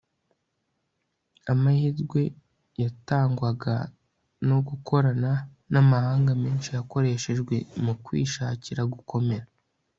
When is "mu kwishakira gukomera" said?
7.83-9.45